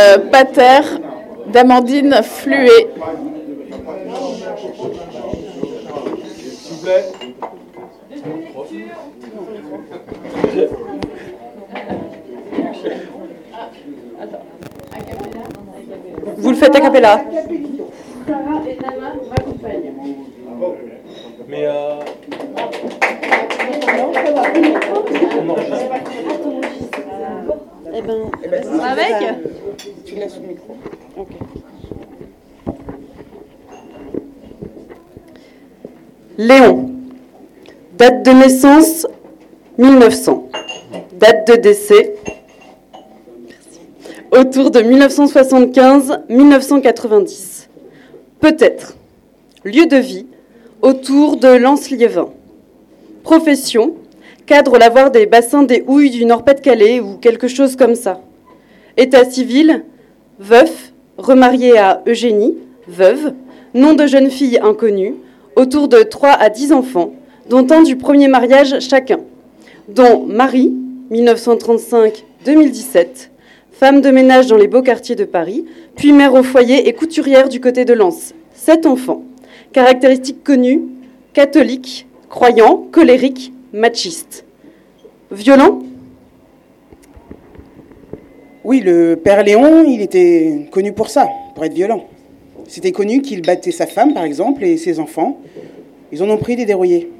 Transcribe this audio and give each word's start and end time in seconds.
Euh, 0.00 0.18
Pater 0.28 0.80
d'Amandine 1.52 2.20
Fluet. 2.24 2.88
S'il 6.34 6.74
vous 6.74 6.82
plaît. 6.82 7.04
Vous 16.38 16.50
le 16.50 16.56
faites 16.56 16.74
a 16.74 16.80
cappella. 16.80 17.24
Mais 21.46 21.66
euh, 21.66 22.00
Eh 27.96 28.02
ben, 28.02 28.28
Avec? 28.82 29.14
Léon. 36.36 36.90
Date 37.96 38.24
de 38.24 38.32
naissance 38.32 39.06
1900. 39.78 40.48
Date 41.18 41.48
de 41.48 41.54
décès 41.56 42.14
autour 44.32 44.70
de 44.70 44.80
1975-1990. 44.80 47.68
Peut-être. 48.40 48.96
Lieu 49.64 49.86
de 49.86 49.96
vie 49.96 50.26
autour 50.82 51.36
de 51.36 51.48
Lens-Liévin. 51.48 52.28
Profession 53.22 53.94
cadre 54.46 54.76
lavoir 54.76 55.10
des 55.10 55.26
bassins 55.26 55.62
des 55.62 55.82
Houilles 55.86 56.10
du 56.10 56.26
Nord-Pas-de-Calais 56.26 57.00
ou 57.00 57.16
quelque 57.16 57.48
chose 57.48 57.76
comme 57.76 57.94
ça. 57.94 58.20
État 58.96 59.24
civil 59.24 59.82
veuf, 60.38 60.92
remarié 61.18 61.76
à 61.78 62.02
Eugénie, 62.06 62.54
veuve, 62.86 63.32
nom 63.74 63.94
de 63.94 64.06
jeune 64.06 64.30
fille 64.30 64.58
inconnue, 64.58 65.14
autour 65.56 65.88
de 65.88 66.02
3 66.02 66.30
à 66.30 66.48
10 66.48 66.72
enfants, 66.72 67.12
dont 67.48 67.66
un 67.70 67.82
du 67.82 67.96
premier 67.96 68.28
mariage 68.28 68.78
chacun, 68.80 69.20
dont 69.88 70.24
Marie, 70.26 70.72
1935-2017, 71.10 73.30
femme 73.72 74.00
de 74.00 74.10
ménage 74.10 74.46
dans 74.46 74.56
les 74.56 74.68
beaux 74.68 74.82
quartiers 74.82 75.16
de 75.16 75.24
Paris, 75.24 75.64
puis 75.96 76.12
mère 76.12 76.34
au 76.34 76.42
foyer 76.42 76.88
et 76.88 76.92
couturière 76.92 77.48
du 77.48 77.60
côté 77.60 77.84
de 77.84 77.94
Lens. 77.94 78.34
Sept 78.54 78.86
enfants. 78.86 79.22
Caractéristiques 79.72 80.44
connues, 80.44 80.82
catholique, 81.32 82.06
croyant, 82.28 82.86
colérique, 82.90 83.52
machiste. 83.72 84.44
Violent 85.32 85.82
Oui, 88.64 88.80
le 88.80 89.16
père 89.16 89.44
Léon, 89.44 89.84
il 89.86 90.00
était 90.00 90.66
connu 90.70 90.92
pour 90.92 91.10
ça, 91.10 91.28
pour 91.54 91.66
être 91.66 91.74
violent. 91.74 92.06
C'était 92.66 92.92
connu 92.92 93.20
qu'il 93.20 93.42
battait 93.42 93.72
sa 93.72 93.86
femme, 93.86 94.14
par 94.14 94.24
exemple, 94.24 94.64
et 94.64 94.78
ses 94.78 95.00
enfants. 95.00 95.38
Ils 96.12 96.22
en 96.22 96.30
ont 96.30 96.38
pris 96.38 96.56
des 96.56 96.64
dérouillés. 96.64 97.10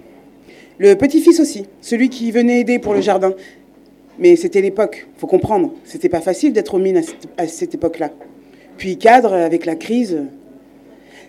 Le 0.79 0.95
petit-fils 0.95 1.41
aussi, 1.41 1.67
celui 1.83 2.09
qui 2.09 2.31
venait 2.31 2.61
aider 2.61 2.79
pour 2.79 2.95
le 2.95 3.03
jardin. 3.03 3.35
Mais 4.19 4.37
c'était 4.37 4.63
l'époque, 4.63 5.07
faut 5.19 5.27
comprendre. 5.27 5.73
C'était 5.85 6.09
pas 6.09 6.23
facile 6.23 6.55
d'être 6.55 6.73
aux 6.75 6.79
mines 6.79 7.03
à 7.37 7.47
cette, 7.47 7.75
époque-là. 7.75 8.11
Puis 8.79 8.97
cadre 8.97 9.35
avec 9.35 9.67
la 9.67 9.75
crise. 9.75 10.23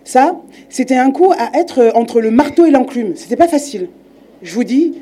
Ça, 0.02 0.40
c'était 0.70 0.96
un 0.96 1.10
coup 1.10 1.32
à 1.36 1.58
être 1.58 1.92
entre 1.94 2.22
le 2.22 2.30
marteau 2.30 2.64
et 2.64 2.70
l'enclume. 2.70 3.16
C'était 3.16 3.36
pas 3.36 3.48
facile. 3.48 3.88
Je 4.42 4.54
vous 4.54 4.64
dis, 4.64 4.94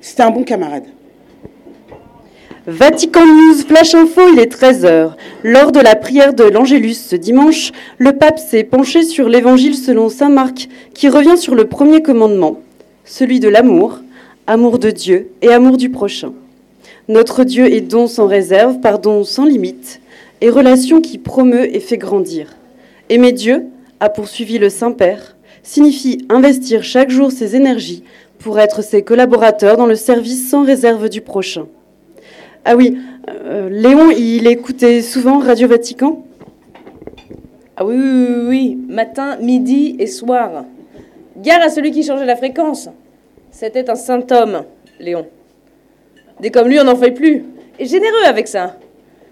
c'était 0.00 0.22
un 0.22 0.30
bon 0.30 0.42
camarade. 0.42 0.86
Vatican 2.66 3.24
News 3.24 3.62
Flash 3.66 3.94
Info, 3.94 4.20
il 4.34 4.38
est 4.38 4.54
13h. 4.54 5.12
Lors 5.44 5.72
de 5.72 5.80
la 5.80 5.96
prière 5.96 6.34
de 6.34 6.44
l'Angélus 6.44 6.92
ce 6.92 7.16
dimanche, 7.16 7.72
le 7.96 8.12
pape 8.12 8.38
s'est 8.38 8.64
penché 8.64 9.02
sur 9.02 9.30
l'évangile 9.30 9.74
selon 9.74 10.10
saint 10.10 10.28
Marc, 10.28 10.68
qui 10.92 11.08
revient 11.08 11.38
sur 11.38 11.54
le 11.54 11.64
premier 11.64 12.02
commandement, 12.02 12.60
celui 13.06 13.40
de 13.40 13.48
l'amour, 13.48 14.00
amour 14.46 14.78
de 14.78 14.90
Dieu 14.90 15.30
et 15.40 15.48
amour 15.48 15.78
du 15.78 15.88
prochain. 15.88 16.34
Notre 17.08 17.44
Dieu 17.44 17.64
est 17.72 17.80
don 17.80 18.06
sans 18.06 18.26
réserve, 18.26 18.80
pardon 18.80 19.24
sans 19.24 19.46
limite, 19.46 20.02
et 20.42 20.50
relation 20.50 21.00
qui 21.00 21.16
promeut 21.16 21.74
et 21.74 21.80
fait 21.80 21.96
grandir. 21.96 22.56
Aimer 23.08 23.32
Dieu, 23.32 23.68
a 24.00 24.10
poursuivi 24.10 24.58
le 24.58 24.68
Saint-Père, 24.68 25.34
signifie 25.62 26.26
investir 26.28 26.84
chaque 26.84 27.10
jour 27.10 27.32
ses 27.32 27.56
énergies 27.56 28.04
pour 28.38 28.58
être 28.58 28.82
ses 28.82 29.00
collaborateurs 29.00 29.78
dans 29.78 29.86
le 29.86 29.96
service 29.96 30.50
sans 30.50 30.62
réserve 30.62 31.08
du 31.08 31.22
prochain. 31.22 31.66
Ah 32.64 32.76
oui, 32.76 32.98
euh, 33.28 33.70
Léon, 33.70 34.10
il 34.10 34.46
écoutait 34.46 35.00
souvent 35.00 35.38
Radio 35.38 35.66
Vatican 35.66 36.22
Ah 37.74 37.86
oui, 37.86 37.94
oui, 37.96 38.26
oui, 38.28 38.46
oui, 38.48 38.78
matin, 38.86 39.36
midi 39.40 39.96
et 39.98 40.06
soir. 40.06 40.64
Gare 41.38 41.62
à 41.62 41.70
celui 41.70 41.90
qui 41.90 42.02
changeait 42.02 42.26
la 42.26 42.36
fréquence. 42.36 42.90
C'était 43.50 43.88
un 43.88 43.94
saint 43.94 44.26
homme, 44.30 44.64
Léon. 44.98 45.26
Des 46.40 46.50
comme 46.50 46.68
lui, 46.68 46.78
on 46.78 46.84
n'en 46.84 46.96
fait 46.96 47.12
plus. 47.12 47.44
Et 47.78 47.86
généreux 47.86 48.24
avec 48.26 48.46
ça. 48.46 48.76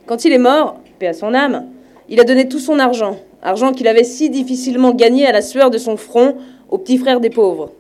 Quand 0.06 0.24
il 0.24 0.32
est 0.32 0.38
mort, 0.38 0.80
paix 0.98 1.08
à 1.08 1.12
son 1.12 1.34
âme, 1.34 1.66
il 2.08 2.20
a 2.20 2.24
donné 2.24 2.48
tout 2.48 2.58
son 2.58 2.78
argent. 2.78 3.18
Argent 3.42 3.72
qu'il 3.72 3.88
avait 3.88 4.04
si 4.04 4.30
difficilement 4.30 4.94
gagné 4.94 5.26
à 5.26 5.32
la 5.32 5.42
sueur 5.42 5.70
de 5.70 5.76
son 5.76 5.98
front 5.98 6.36
aux 6.70 6.78
petits 6.78 6.96
frères 6.96 7.20
des 7.20 7.30
pauvres. 7.30 7.72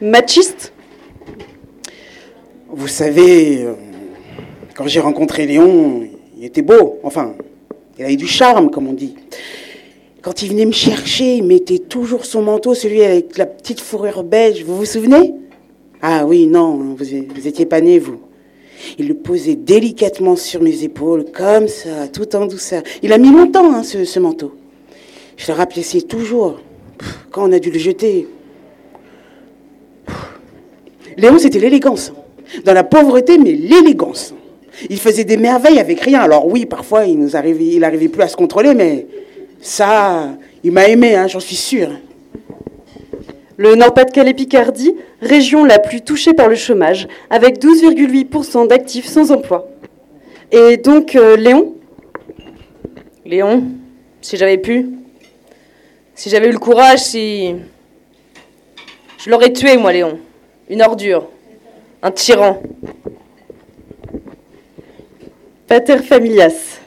Machiste? 0.00 0.72
Vous 2.72 2.86
savez, 2.86 3.64
euh, 3.64 3.72
quand 4.74 4.86
j'ai 4.86 5.00
rencontré 5.00 5.44
Léon, 5.44 6.04
il 6.38 6.44
était 6.44 6.62
beau. 6.62 7.00
Enfin, 7.02 7.34
il 7.98 8.04
avait 8.04 8.16
du 8.16 8.28
charme, 8.28 8.70
comme 8.70 8.86
on 8.86 8.92
dit. 8.92 9.16
Quand 10.22 10.42
il 10.42 10.50
venait 10.50 10.66
me 10.66 10.72
chercher, 10.72 11.36
il 11.36 11.44
mettait 11.44 11.80
toujours 11.80 12.24
son 12.24 12.42
manteau, 12.42 12.74
celui 12.74 13.02
avec 13.02 13.36
la 13.38 13.46
petite 13.46 13.80
fourrure 13.80 14.22
beige. 14.22 14.62
Vous 14.62 14.76
vous 14.76 14.84
souvenez? 14.84 15.34
Ah 16.00 16.24
oui, 16.24 16.46
non, 16.46 16.76
vous, 16.76 16.96
vous 16.96 17.46
étiez 17.48 17.66
pas 17.66 17.80
né, 17.80 17.98
vous. 17.98 18.20
Il 18.98 19.08
le 19.08 19.14
posait 19.14 19.56
délicatement 19.56 20.36
sur 20.36 20.62
mes 20.62 20.84
épaules, 20.84 21.24
comme 21.32 21.66
ça, 21.66 22.06
tout 22.06 22.36
en 22.36 22.46
douceur. 22.46 22.82
Il 23.02 23.12
a 23.12 23.18
mis 23.18 23.32
longtemps, 23.32 23.74
hein, 23.74 23.82
ce, 23.82 24.18
manteau. 24.20 24.54
Je 25.36 25.50
le 25.50 25.56
rappelais 25.56 25.82
toujours. 26.08 26.60
Quand 27.32 27.48
on 27.48 27.52
a 27.52 27.58
dû 27.58 27.72
le 27.72 27.78
jeter. 27.80 28.28
Léon, 31.16 31.38
c'était 31.38 31.58
l'élégance. 31.58 32.12
Dans 32.64 32.72
la 32.72 32.84
pauvreté, 32.84 33.38
mais 33.38 33.52
l'élégance. 33.52 34.34
Il 34.88 34.98
faisait 34.98 35.24
des 35.24 35.36
merveilles 35.36 35.78
avec 35.78 36.00
rien. 36.00 36.20
Alors 36.20 36.46
oui, 36.46 36.66
parfois, 36.66 37.04
il 37.04 37.18
nous 37.18 37.36
arrivait, 37.36 37.66
il 37.66 37.84
arrivait 37.84 38.08
plus 38.08 38.22
à 38.22 38.28
se 38.28 38.36
contrôler, 38.36 38.74
mais 38.74 39.06
ça, 39.60 40.30
il 40.64 40.72
m'a 40.72 40.88
aimé, 40.88 41.14
hein, 41.14 41.26
j'en 41.28 41.40
suis 41.40 41.56
sûre. 41.56 41.90
Le 43.56 43.74
Nord-Pas-de-Calais-Picardie, 43.74 44.94
région 45.20 45.64
la 45.64 45.78
plus 45.78 46.00
touchée 46.00 46.32
par 46.32 46.48
le 46.48 46.54
chômage, 46.54 47.08
avec 47.28 47.58
12,8% 47.62 48.66
d'actifs 48.68 49.06
sans 49.06 49.30
emploi. 49.30 49.68
Et 50.50 50.78
donc, 50.78 51.14
euh, 51.14 51.36
Léon? 51.36 51.74
Léon, 53.26 53.64
si 54.22 54.38
j'avais 54.38 54.56
pu, 54.56 54.88
si 56.14 56.30
j'avais 56.30 56.48
eu 56.48 56.52
le 56.52 56.58
courage, 56.58 57.00
si. 57.00 57.54
Je 59.18 59.30
l'aurais 59.30 59.52
tué, 59.52 59.76
moi, 59.76 59.92
Léon. 59.92 60.18
Une 60.68 60.82
ordure. 60.82 61.28
Un 62.02 62.12
tyran. 62.12 62.62
Pater 65.66 65.98
Familias, 65.98 66.80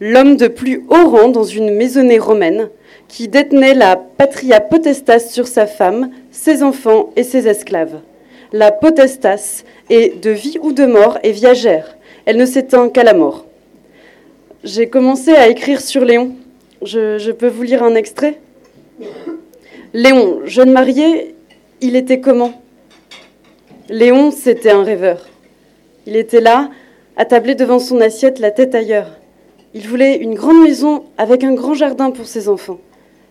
l'homme 0.00 0.36
de 0.36 0.48
plus 0.48 0.84
haut 0.90 1.08
rang 1.08 1.28
dans 1.30 1.44
une 1.44 1.70
maisonnée 1.74 2.18
romaine 2.18 2.68
qui 3.08 3.28
détenait 3.28 3.72
la 3.72 3.96
patria 3.96 4.60
potestas 4.60 5.30
sur 5.30 5.46
sa 5.46 5.66
femme, 5.66 6.10
ses 6.30 6.62
enfants 6.62 7.08
et 7.16 7.22
ses 7.22 7.48
esclaves. 7.48 8.00
La 8.52 8.70
potestas 8.70 9.64
est 9.88 10.22
de 10.22 10.30
vie 10.30 10.58
ou 10.60 10.72
de 10.72 10.84
mort 10.84 11.18
et 11.22 11.32
viagère. 11.32 11.96
Elle 12.26 12.36
ne 12.36 12.44
s'éteint 12.44 12.90
qu'à 12.90 13.02
la 13.02 13.14
mort. 13.14 13.46
J'ai 14.62 14.88
commencé 14.88 15.30
à 15.30 15.48
écrire 15.48 15.80
sur 15.80 16.04
Léon. 16.04 16.32
Je, 16.82 17.16
je 17.16 17.32
peux 17.32 17.48
vous 17.48 17.62
lire 17.62 17.82
un 17.82 17.94
extrait? 17.94 18.38
Léon, 19.94 20.40
jeune 20.44 20.70
marié, 20.70 21.34
il 21.80 21.96
était 21.96 22.20
comment? 22.20 22.60
Léon, 23.90 24.30
c'était 24.30 24.70
un 24.70 24.82
rêveur. 24.82 25.28
Il 26.06 26.16
était 26.16 26.40
là, 26.40 26.70
attablé 27.18 27.54
devant 27.54 27.78
son 27.78 28.00
assiette, 28.00 28.38
la 28.38 28.50
tête 28.50 28.74
ailleurs. 28.74 29.10
Il 29.74 29.86
voulait 29.86 30.16
une 30.16 30.34
grande 30.34 30.62
maison 30.62 31.04
avec 31.18 31.44
un 31.44 31.52
grand 31.52 31.74
jardin 31.74 32.10
pour 32.10 32.26
ses 32.26 32.48
enfants. 32.48 32.78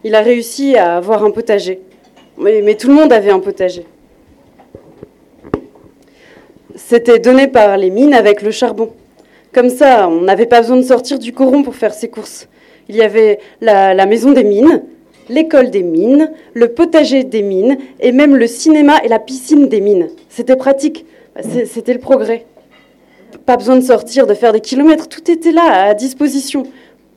Il 0.04 0.14
a 0.14 0.22
réussi 0.22 0.76
à 0.76 0.98
avoir 0.98 1.24
un 1.24 1.32
potager. 1.32 1.82
Mais, 2.38 2.76
tout 2.76 2.88
le 2.88 2.94
monde 2.94 3.12
avait 3.12 3.32
un 3.32 3.40
potager. 3.40 3.86
C'était 6.76 7.18
donné 7.18 7.48
par 7.48 7.76
les 7.78 7.90
mines 7.90 8.14
avec 8.14 8.44
le 8.44 8.52
charbon. 8.52 8.92
Comme 9.54 9.70
ça, 9.70 10.08
on 10.08 10.22
n'avait 10.22 10.46
pas 10.46 10.62
besoin 10.62 10.78
de 10.78 10.84
sortir 10.84 11.18
du 11.18 11.34
coron 11.34 11.64
pour 11.64 11.76
faire 11.76 11.96
ses 11.96 12.10
courses. 12.10 12.48
Il 12.90 12.96
y 12.96 13.02
avait 13.02 13.40
la 13.60 14.06
maison 14.06 14.32
des 14.32 14.44
mines, 14.44 14.84
l'école 15.30 15.70
des 15.70 15.84
mines, 15.84 16.32
le 16.54 16.70
potager 16.70 17.24
des 17.24 17.42
mines 17.42 17.78
et 18.00 18.12
même 18.12 18.36
le 18.36 18.48
cinéma 18.48 18.98
et 19.04 19.08
la 19.08 19.20
piscine 19.20 19.68
des 19.68 19.82
mines. 19.82 20.10
C'était 20.30 20.56
pratique, 20.56 21.06
c'était 21.66 21.94
le 21.94 22.00
progrès. 22.00 22.46
Pas 23.46 23.58
besoin 23.58 23.76
de 23.76 23.82
sortir, 23.82 24.28
de 24.28 24.34
faire 24.34 24.54
des 24.54 24.62
kilomètres, 24.62 25.10
tout 25.10 25.30
était 25.30 25.52
là, 25.52 25.86
à 25.86 25.94
disposition. 25.94 26.64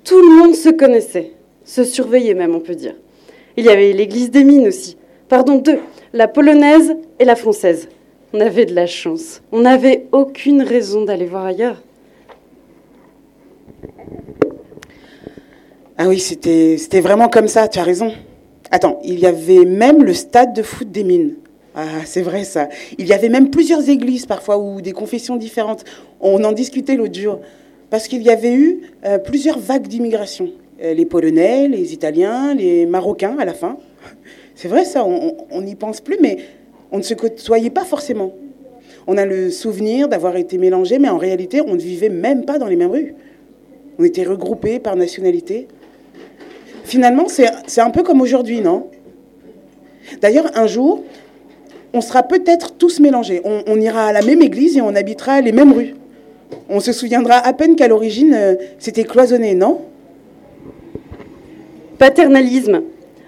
Tout 0.04 0.20
le 0.20 0.38
monde 0.38 0.54
se 0.54 0.68
connaissait, 0.68 1.32
se 1.64 1.84
surveillait 1.84 2.34
même, 2.34 2.54
on 2.54 2.60
peut 2.60 2.74
dire. 2.74 2.94
Il 3.56 3.64
y 3.64 3.68
avait 3.68 3.92
l'église 3.92 4.30
des 4.30 4.44
mines 4.44 4.68
aussi. 4.68 4.96
Pardon, 5.28 5.56
deux, 5.56 5.80
la 6.12 6.28
polonaise 6.28 6.96
et 7.18 7.24
la 7.24 7.36
française. 7.36 7.88
On 8.32 8.40
avait 8.40 8.66
de 8.66 8.74
la 8.74 8.86
chance. 8.86 9.42
On 9.52 9.60
n'avait 9.60 10.06
aucune 10.12 10.62
raison 10.62 11.04
d'aller 11.04 11.26
voir 11.26 11.44
ailleurs. 11.44 11.82
Ah 15.98 16.08
oui, 16.08 16.18
c'était 16.18 17.00
vraiment 17.00 17.28
comme 17.28 17.48
ça, 17.48 17.68
tu 17.68 17.78
as 17.78 17.82
raison. 17.82 18.12
Attends, 18.70 19.00
il 19.02 19.18
y 19.18 19.24
avait 19.24 19.64
même 19.64 20.02
le 20.04 20.12
stade 20.12 20.52
de 20.54 20.62
foot 20.62 20.90
des 20.90 21.04
mines. 21.04 21.36
Ah, 21.74 22.04
c'est 22.04 22.20
vrai 22.20 22.44
ça. 22.44 22.68
Il 22.98 23.06
y 23.06 23.14
avait 23.14 23.30
même 23.30 23.48
plusieurs 23.48 23.88
églises 23.88 24.26
parfois 24.26 24.58
ou 24.58 24.82
des 24.82 24.92
confessions 24.92 25.36
différentes. 25.36 25.84
On 26.20 26.44
en 26.44 26.52
discutait 26.52 26.96
l'autre 26.96 27.18
jour. 27.18 27.40
Parce 27.88 28.08
qu'il 28.08 28.22
y 28.22 28.30
avait 28.30 28.52
eu 28.52 28.82
euh, 29.06 29.18
plusieurs 29.18 29.58
vagues 29.58 29.86
d'immigration. 29.86 30.50
Euh, 30.82 30.92
les 30.92 31.06
Polonais, 31.06 31.68
les 31.68 31.94
Italiens, 31.94 32.52
les 32.52 32.84
Marocains 32.84 33.36
à 33.38 33.46
la 33.46 33.54
fin. 33.54 33.78
C'est 34.54 34.68
vrai 34.68 34.84
ça, 34.84 35.04
on 35.04 35.62
n'y 35.62 35.74
pense 35.74 36.00
plus, 36.00 36.16
mais 36.20 36.38
on 36.92 36.98
ne 36.98 37.02
se 37.02 37.14
côtoyait 37.14 37.70
pas 37.70 37.84
forcément. 37.84 38.32
On 39.06 39.16
a 39.16 39.24
le 39.24 39.50
souvenir 39.50 40.08
d'avoir 40.08 40.36
été 40.36 40.58
mélangés, 40.58 40.98
mais 40.98 41.08
en 41.08 41.18
réalité, 41.18 41.60
on 41.60 41.74
ne 41.74 41.80
vivait 41.80 42.08
même 42.08 42.44
pas 42.44 42.58
dans 42.58 42.66
les 42.66 42.76
mêmes 42.76 42.90
rues. 42.90 43.14
On 43.98 44.04
était 44.04 44.24
regroupés 44.24 44.78
par 44.78 44.96
nationalité. 44.96 45.68
Finalement, 46.86 47.26
c'est 47.28 47.80
un 47.80 47.90
peu 47.90 48.04
comme 48.04 48.20
aujourd'hui, 48.20 48.60
non? 48.60 48.86
D'ailleurs, 50.20 50.52
un 50.54 50.68
jour, 50.68 51.02
on 51.92 52.00
sera 52.00 52.22
peut-être 52.22 52.74
tous 52.76 53.00
mélangés. 53.00 53.42
On, 53.44 53.80
ira 53.80 54.06
à 54.06 54.12
la 54.12 54.22
même 54.22 54.40
église 54.40 54.76
et 54.76 54.80
on 54.82 54.94
habitera 54.94 55.40
les 55.40 55.50
mêmes 55.50 55.72
rues. 55.72 55.96
On 56.68 56.78
se 56.78 56.92
souviendra 56.92 57.38
à 57.38 57.52
peine 57.52 57.74
qu'à 57.74 57.88
l'origine, 57.88 58.34
euh, 58.34 58.54
c'était 58.78 59.02
cloisonné, 59.02 59.56
non? 59.56 59.80
Paternalisme, 61.98 62.82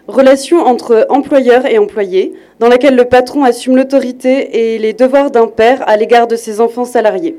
relation 0.06 0.58
entre 0.58 1.08
employeur 1.08 1.66
et 1.66 1.78
employé, 1.78 2.34
dans 2.60 2.68
laquelle 2.68 2.94
le 2.94 3.06
patron 3.06 3.42
assume 3.42 3.74
l'autorité 3.74 4.74
et 4.74 4.78
les 4.78 4.92
devoirs 4.92 5.32
d'un 5.32 5.48
père 5.48 5.82
à 5.88 5.96
l'égard 5.96 6.28
de 6.28 6.36
ses 6.36 6.60
enfants 6.60 6.84
salariés. 6.84 7.36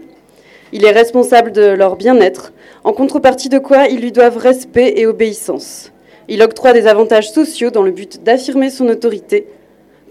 Il 0.74 0.84
est 0.84 0.92
responsable 0.92 1.54
de 1.54 1.62
leur 1.62 1.96
bien-être, 1.96 2.52
en 2.84 2.92
contrepartie 2.92 3.48
de 3.48 3.58
quoi 3.58 3.88
ils 3.88 4.02
lui 4.02 4.12
doivent 4.12 4.38
respect 4.38 4.96
et 4.98 5.06
obéissance. 5.06 5.94
Il 6.32 6.44
octroie 6.44 6.74
des 6.74 6.86
avantages 6.86 7.32
sociaux 7.32 7.72
dans 7.72 7.82
le 7.82 7.90
but 7.90 8.24
d'affirmer 8.24 8.70
son 8.70 8.88
autorité, 8.88 9.48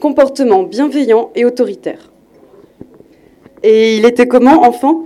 comportement 0.00 0.64
bienveillant 0.64 1.30
et 1.36 1.44
autoritaire. 1.44 2.10
Et 3.62 3.96
il 3.96 4.04
était 4.04 4.26
comment, 4.26 4.64
enfant? 4.64 5.04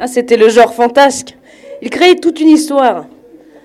Ah, 0.00 0.06
c'était 0.06 0.36
le 0.36 0.48
genre 0.48 0.72
fantasque. 0.72 1.36
Il 1.82 1.90
créait 1.90 2.14
toute 2.14 2.40
une 2.40 2.48
histoire. 2.48 3.06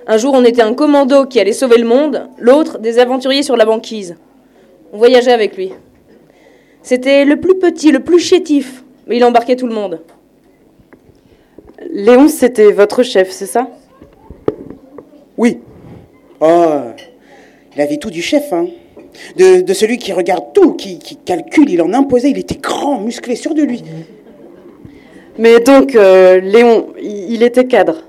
Un 0.07 0.17
jour, 0.17 0.33
on 0.33 0.43
était 0.43 0.63
un 0.63 0.73
commando 0.73 1.27
qui 1.27 1.39
allait 1.39 1.53
sauver 1.53 1.77
le 1.77 1.87
monde, 1.87 2.27
l'autre, 2.39 2.79
des 2.79 2.97
aventuriers 2.97 3.43
sur 3.43 3.55
la 3.55 3.65
banquise. 3.65 4.15
On 4.91 4.97
voyageait 4.97 5.31
avec 5.31 5.55
lui. 5.55 5.71
C'était 6.81 7.25
le 7.25 7.39
plus 7.39 7.59
petit, 7.59 7.91
le 7.91 7.99
plus 7.99 8.19
chétif, 8.19 8.83
mais 9.05 9.17
il 9.17 9.23
embarquait 9.23 9.55
tout 9.55 9.67
le 9.67 9.75
monde. 9.75 10.01
Léon, 11.91 12.27
c'était 12.27 12.71
votre 12.71 13.03
chef, 13.03 13.29
c'est 13.29 13.45
ça? 13.45 13.69
Oui, 15.37 15.59
Oh, 16.41 16.81
il 17.75 17.81
avait 17.81 17.97
tout 17.97 18.09
du 18.09 18.21
chef, 18.21 18.53
hein. 18.53 18.67
De, 19.35 19.73
celui 19.73 19.97
qui 19.97 20.13
regarde 20.13 20.53
tout, 20.53 20.73
qui, 20.73 20.99
calcule, 21.25 21.69
il 21.69 21.81
en 21.81 21.93
imposait, 21.93 22.31
il 22.31 22.37
était 22.37 22.55
grand, 22.55 23.01
musclé, 23.01 23.35
sûr 23.35 23.53
de 23.53 23.63
lui. 23.63 23.83
Mais 25.37 25.59
donc, 25.59 25.95
euh, 25.95 26.39
Léon, 26.39 26.93
il 27.01 27.43
était 27.43 27.65
cadre? 27.65 28.03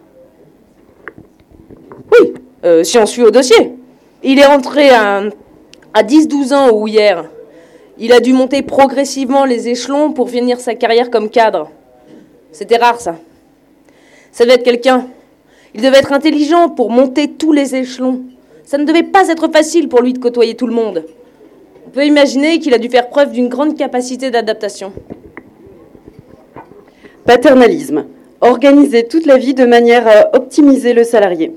Oui, 2.12 2.34
euh, 2.64 2.84
si 2.84 2.98
on 2.98 3.06
suit 3.06 3.22
au 3.22 3.30
dossier. 3.30 3.72
Il 4.22 4.38
est 4.38 4.46
rentré 4.46 4.90
à, 4.90 5.22
à 5.94 6.02
10-12 6.02 6.54
ans 6.54 6.70
ou 6.72 6.86
hier. 6.86 7.24
Il 7.98 8.12
a 8.12 8.20
dû 8.20 8.32
monter 8.32 8.62
progressivement 8.62 9.44
les 9.44 9.68
échelons 9.68 10.12
pour 10.12 10.30
finir 10.30 10.60
sa 10.60 10.74
carrière 10.74 11.10
comme 11.10 11.30
cadre. 11.30 11.70
C'était 12.52 12.76
rare, 12.76 13.00
ça. 13.00 13.16
Ça 14.32 14.44
devait 14.44 14.56
être 14.56 14.64
quelqu'un 14.64 15.06
il 15.74 15.82
devait 15.82 15.98
être 15.98 16.12
intelligent 16.12 16.68
pour 16.68 16.90
monter 16.90 17.28
tous 17.28 17.52
les 17.52 17.76
échelons. 17.76 18.22
Ça 18.64 18.78
ne 18.78 18.84
devait 18.84 19.02
pas 19.02 19.28
être 19.28 19.48
facile 19.48 19.88
pour 19.88 20.00
lui 20.02 20.12
de 20.12 20.18
côtoyer 20.18 20.54
tout 20.54 20.66
le 20.66 20.74
monde. 20.74 21.04
On 21.86 21.90
peut 21.90 22.06
imaginer 22.06 22.58
qu'il 22.58 22.74
a 22.74 22.78
dû 22.78 22.88
faire 22.88 23.08
preuve 23.08 23.32
d'une 23.32 23.48
grande 23.48 23.76
capacité 23.76 24.30
d'adaptation. 24.30 24.92
Paternalisme. 27.24 28.06
Organiser 28.40 29.06
toute 29.06 29.26
la 29.26 29.36
vie 29.36 29.54
de 29.54 29.64
manière 29.64 30.06
à 30.06 30.36
optimiser 30.36 30.92
le 30.92 31.04
salarié. 31.04 31.52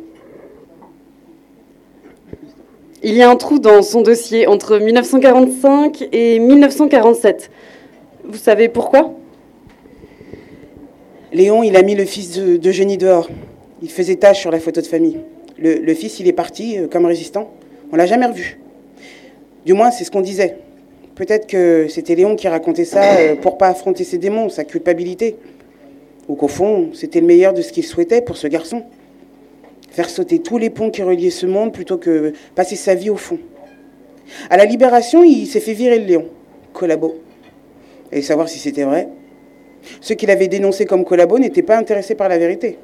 Il 3.03 3.15
y 3.15 3.21
a 3.21 3.29
un 3.29 3.35
trou 3.35 3.59
dans 3.59 3.81
son 3.81 4.01
dossier 4.01 4.47
entre 4.47 4.79
1945 4.79 6.07
et 6.11 6.39
1947. 6.39 7.51
Vous 8.23 8.37
savez 8.37 8.69
pourquoi? 8.69 9.13
Léon, 11.31 11.63
il 11.63 11.75
a 11.75 11.81
mis 11.81 11.95
le 11.95 12.05
fils 12.05 12.37
de, 12.37 12.57
de 12.57 12.95
dehors. 12.95 13.27
Il 13.83 13.91
faisait 13.91 14.15
tâche 14.15 14.39
sur 14.39 14.49
la 14.49 14.61
photo 14.61 14.79
de 14.79 14.87
famille. 14.87 15.19
Le, 15.59 15.93
fils, 15.93 16.21
il 16.21 16.27
est 16.27 16.33
parti 16.33 16.77
euh, 16.77 16.87
comme 16.87 17.05
résistant. 17.05 17.51
On 17.91 17.97
l'a 17.97 18.05
jamais 18.05 18.25
revu. 18.25 18.57
Du 19.65 19.73
moins, 19.73 19.91
c'est 19.91 20.05
ce 20.05 20.09
qu'on 20.09 20.21
disait. 20.21 20.55
Peut-être 21.15 21.47
que 21.47 21.87
c'était 21.89 22.15
Léon 22.15 22.37
qui 22.37 22.47
racontait 22.47 22.85
ça 22.85 23.17
euh, 23.17 23.35
pour 23.35 23.57
pas 23.57 23.67
affronter 23.67 24.05
ses 24.05 24.17
démons, 24.17 24.47
sa 24.47 24.63
culpabilité. 24.63 25.35
Ou 26.29 26.35
qu'au 26.35 26.47
fond, 26.47 26.91
c'était 26.93 27.19
le 27.19 27.27
meilleur 27.27 27.53
de 27.53 27.61
ce 27.61 27.73
qu'il 27.73 27.83
souhaitait 27.83 28.21
pour 28.21 28.37
ce 28.37 28.47
garçon. 28.47 28.83
Faire 29.91 30.09
sauter 30.09 30.39
tous 30.39 30.57
les 30.57 30.69
ponts 30.69 30.89
qui 30.89 31.03
reliaient 31.03 31.29
ce 31.29 31.45
monde 31.45 31.73
plutôt 31.73 31.97
que 31.97 32.31
passer 32.55 32.77
sa 32.77 32.95
vie 32.95 33.09
au 33.09 33.17
fond. 33.17 33.37
À 34.49 34.55
la 34.55 34.63
libération, 34.63 35.25
il 35.25 35.45
s'est 35.45 35.59
fait 35.59 35.73
virer 35.73 35.99
le 35.99 36.05
Léon, 36.05 36.25
collabo. 36.71 37.15
Et 38.13 38.21
savoir 38.21 38.47
si 38.47 38.59
c'était 38.59 38.83
vrai. 38.83 39.09
Ceux 39.99 40.15
qu'il 40.15 40.31
avait 40.31 40.47
dénoncés 40.47 40.85
comme 40.85 41.03
collabo 41.03 41.37
n'étaient 41.37 41.61
pas 41.61 41.77
intéressés 41.77 42.15
par 42.15 42.29
la 42.29 42.37
vérité. 42.37 42.77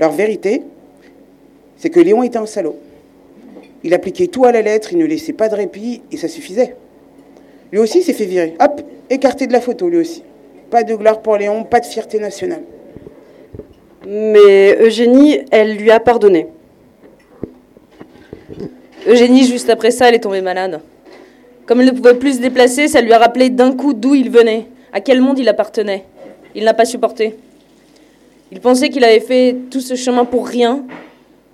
Leur 0.00 0.12
vérité, 0.12 0.62
c'est 1.76 1.90
que 1.90 2.00
Léon 2.00 2.22
était 2.22 2.38
un 2.38 2.46
salaud. 2.46 2.76
Il 3.84 3.94
appliquait 3.94 4.26
tout 4.26 4.44
à 4.44 4.52
la 4.52 4.62
lettre, 4.62 4.92
il 4.92 4.98
ne 4.98 5.06
laissait 5.06 5.32
pas 5.32 5.48
de 5.48 5.54
répit, 5.54 6.02
et 6.10 6.16
ça 6.16 6.28
suffisait. 6.28 6.74
Lui 7.72 7.78
aussi 7.78 8.02
s'est 8.02 8.12
fait 8.12 8.24
virer. 8.24 8.54
Hop, 8.60 8.80
écarté 9.10 9.46
de 9.46 9.52
la 9.52 9.60
photo, 9.60 9.88
lui 9.88 9.98
aussi. 9.98 10.22
Pas 10.70 10.82
de 10.82 10.94
gloire 10.94 11.20
pour 11.20 11.36
Léon, 11.36 11.64
pas 11.64 11.80
de 11.80 11.86
fierté 11.86 12.18
nationale. 12.18 12.62
Mais 14.06 14.76
Eugénie, 14.80 15.40
elle 15.50 15.76
lui 15.76 15.90
a 15.90 16.00
pardonné. 16.00 16.46
Eugénie, 19.06 19.44
juste 19.44 19.70
après 19.70 19.90
ça, 19.90 20.08
elle 20.08 20.16
est 20.16 20.20
tombée 20.20 20.40
malade. 20.40 20.80
Comme 21.66 21.80
elle 21.80 21.86
ne 21.88 21.92
pouvait 21.92 22.14
plus 22.14 22.36
se 22.36 22.40
déplacer, 22.40 22.88
ça 22.88 23.00
lui 23.00 23.12
a 23.12 23.18
rappelé 23.18 23.50
d'un 23.50 23.72
coup 23.72 23.92
d'où 23.92 24.14
il 24.14 24.30
venait, 24.30 24.66
à 24.92 25.00
quel 25.00 25.20
monde 25.20 25.38
il 25.38 25.48
appartenait. 25.48 26.04
Il 26.54 26.64
n'a 26.64 26.74
pas 26.74 26.84
supporté. 26.84 27.36
Il 28.50 28.60
pensait 28.60 28.88
qu'il 28.88 29.04
avait 29.04 29.20
fait 29.20 29.56
tout 29.70 29.80
ce 29.80 29.94
chemin 29.94 30.24
pour 30.24 30.46
rien. 30.46 30.84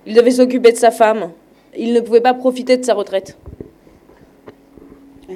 Il 0.05 0.13
devait 0.13 0.31
s'occuper 0.31 0.71
de 0.71 0.77
sa 0.77 0.91
femme. 0.91 1.31
Il 1.77 1.93
ne 1.93 1.99
pouvait 1.99 2.21
pas 2.21 2.33
profiter 2.33 2.77
de 2.77 2.85
sa 2.85 2.93
retraite. 2.93 3.37
Ah, 5.29 5.33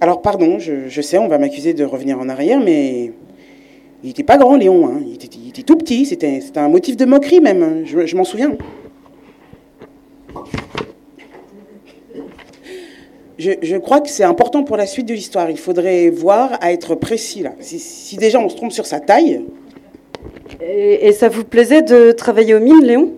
Alors, 0.00 0.20
pardon, 0.20 0.58
je, 0.58 1.00
sais, 1.00 1.18
on 1.18 1.28
va 1.28 1.38
m'accuser 1.38 1.72
de 1.72 1.84
revenir 1.84 2.18
en 2.18 2.28
arrière, 2.28 2.60
mais 2.60 3.12
il 4.02 4.08
n'était 4.08 4.22
pas 4.22 4.36
grand, 4.36 4.56
Léon. 4.56 4.86
Hein. 4.86 5.00
Il, 5.06 5.14
était, 5.14 5.62
tout 5.62 5.76
petit. 5.76 6.04
C'était 6.04 6.40
un 6.56 6.68
motif 6.68 6.96
de 6.96 7.06
moquerie, 7.06 7.40
même. 7.40 7.84
je 7.86 8.16
m'en 8.16 8.24
souviens. 8.24 8.56
Je, 13.38 13.76
crois 13.76 14.00
que 14.00 14.08
c'est 14.08 14.24
important 14.24 14.64
pour 14.64 14.76
la 14.76 14.86
suite 14.86 15.06
de 15.06 15.14
l'histoire. 15.14 15.50
Il 15.50 15.58
faudrait 15.58 16.08
voir 16.08 16.52
à 16.60 16.72
être 16.72 16.94
précis 16.94 17.42
là. 17.42 17.52
Si, 17.60 18.16
déjà 18.16 18.38
on 18.38 18.48
se 18.48 18.56
trompe 18.56 18.72
sur 18.72 18.86
sa 18.86 19.00
taille. 19.00 19.44
Et, 20.60 21.12
ça 21.12 21.28
vous 21.28 21.44
plaisait 21.44 21.82
de 21.82 22.12
travailler 22.12 22.54
aux 22.54 22.60
mines, 22.60 22.84
Léon? 22.84 23.12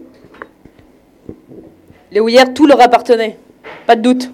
Les 2.11 2.21
houillères, 2.21 2.53
tout 2.53 2.67
leur 2.67 2.81
appartenait. 2.81 3.37
Pas 3.87 3.95
de 3.95 4.03
doute. 4.03 4.33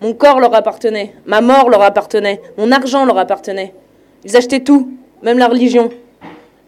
Mon 0.00 0.14
corps 0.14 0.40
leur 0.40 0.54
appartenait. 0.54 1.12
Ma 1.26 1.40
mort 1.40 1.68
leur 1.68 1.82
appartenait. 1.82 2.40
Mon 2.56 2.72
argent 2.72 3.04
leur 3.04 3.18
appartenait. 3.18 3.74
Ils 4.24 4.36
achetaient 4.36 4.60
tout, 4.60 4.90
même 5.22 5.38
la 5.38 5.46
religion. 5.46 5.90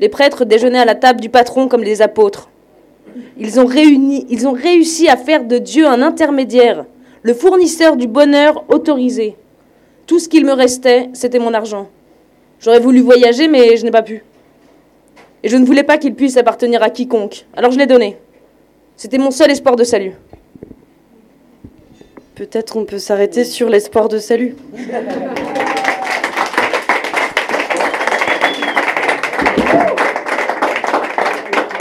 Les 0.00 0.08
prêtres 0.08 0.44
déjeunaient 0.44 0.80
à 0.80 0.84
la 0.84 0.94
table 0.94 1.20
du 1.20 1.28
patron 1.28 1.66
comme 1.66 1.82
les 1.82 2.02
apôtres. 2.02 2.50
Ils 3.38 3.58
ont, 3.58 3.66
réuni, 3.66 4.26
ils 4.30 4.46
ont 4.46 4.52
réussi 4.52 5.08
à 5.08 5.16
faire 5.16 5.44
de 5.44 5.58
Dieu 5.58 5.86
un 5.86 6.02
intermédiaire 6.02 6.84
le 7.22 7.34
fournisseur 7.34 7.96
du 7.96 8.06
bonheur 8.06 8.64
autorisé. 8.68 9.36
Tout 10.06 10.18
ce 10.18 10.28
qu'il 10.28 10.44
me 10.44 10.52
restait, 10.52 11.08
c'était 11.12 11.38
mon 11.38 11.54
argent. 11.54 11.88
J'aurais 12.60 12.80
voulu 12.80 13.00
voyager, 13.00 13.48
mais 13.48 13.76
je 13.76 13.84
n'ai 13.84 13.90
pas 13.90 14.02
pu. 14.02 14.24
Et 15.42 15.48
je 15.48 15.56
ne 15.56 15.64
voulais 15.64 15.82
pas 15.82 15.98
qu'il 15.98 16.14
puisse 16.14 16.36
appartenir 16.36 16.82
à 16.82 16.90
quiconque. 16.90 17.46
Alors 17.54 17.72
je 17.72 17.78
l'ai 17.78 17.86
donné. 17.86 18.16
C'était 18.96 19.18
mon 19.18 19.30
seul 19.30 19.50
espoir 19.50 19.76
de 19.76 19.84
salut. 19.84 20.12
Peut-être 22.34 22.76
on 22.76 22.84
peut 22.84 22.98
s'arrêter 22.98 23.44
sur 23.44 23.68
l'espoir 23.68 24.08
de 24.08 24.18
salut. 24.18 24.56